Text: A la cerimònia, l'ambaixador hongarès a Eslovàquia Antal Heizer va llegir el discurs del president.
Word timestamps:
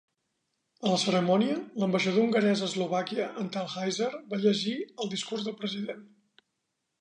A 0.85 0.93
la 0.93 1.01
cerimònia, 1.01 1.57
l'ambaixador 1.83 2.23
hongarès 2.27 2.63
a 2.63 2.69
Eslovàquia 2.69 3.27
Antal 3.43 3.69
Heizer 3.75 4.09
va 4.33 4.41
llegir 4.47 4.75
el 4.83 5.13
discurs 5.13 5.47
del 5.51 5.59
president. 5.61 6.03